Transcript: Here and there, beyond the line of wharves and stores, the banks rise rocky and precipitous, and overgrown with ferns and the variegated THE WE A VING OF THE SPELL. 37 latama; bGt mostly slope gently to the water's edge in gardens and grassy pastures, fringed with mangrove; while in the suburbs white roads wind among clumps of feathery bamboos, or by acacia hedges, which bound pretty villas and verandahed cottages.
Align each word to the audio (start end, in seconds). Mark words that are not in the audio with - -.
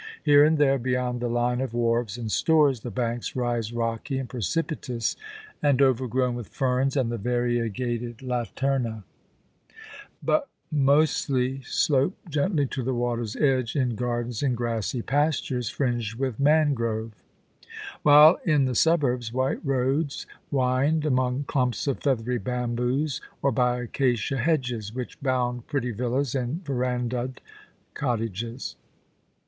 Here 0.23 0.43
and 0.43 0.57
there, 0.57 0.79
beyond 0.79 1.19
the 1.19 1.27
line 1.29 1.61
of 1.61 1.73
wharves 1.75 2.17
and 2.17 2.31
stores, 2.31 2.79
the 2.79 2.89
banks 2.89 3.35
rise 3.35 3.71
rocky 3.71 4.17
and 4.17 4.27
precipitous, 4.27 5.15
and 5.61 5.79
overgrown 5.79 6.33
with 6.33 6.47
ferns 6.47 6.97
and 6.97 7.11
the 7.11 7.19
variegated 7.19 8.17
THE 8.17 8.25
WE 8.25 8.31
A 8.31 8.33
VING 8.33 8.39
OF 8.41 8.43
THE 8.43 8.45
SPELL. 8.57 8.69
37 8.79 9.03
latama; 10.25 10.25
bGt 10.25 10.43
mostly 10.71 11.61
slope 11.61 12.17
gently 12.27 12.65
to 12.65 12.81
the 12.81 12.95
water's 12.95 13.35
edge 13.35 13.75
in 13.75 13.93
gardens 13.93 14.41
and 14.41 14.57
grassy 14.57 15.03
pastures, 15.03 15.69
fringed 15.69 16.15
with 16.17 16.39
mangrove; 16.39 17.11
while 18.01 18.39
in 18.43 18.65
the 18.65 18.73
suburbs 18.73 19.31
white 19.31 19.63
roads 19.63 20.25
wind 20.49 21.05
among 21.05 21.43
clumps 21.43 21.85
of 21.85 21.99
feathery 21.99 22.39
bamboos, 22.39 23.21
or 23.43 23.51
by 23.51 23.81
acacia 23.81 24.37
hedges, 24.37 24.95
which 24.95 25.21
bound 25.21 25.67
pretty 25.67 25.91
villas 25.91 26.33
and 26.33 26.65
verandahed 26.65 27.39
cottages. 27.93 28.75